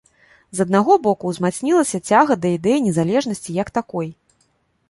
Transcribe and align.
З 0.59 0.63
аднаго 0.67 0.95
боку, 1.07 1.29
узмацнілася 1.33 2.01
цяга 2.13 2.39
да 2.47 2.55
ідэі 2.57 2.85
незалежнасці 2.87 3.59
як 3.63 3.67
такой. 3.81 4.07